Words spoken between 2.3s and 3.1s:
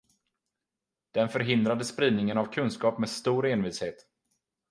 av kunskap med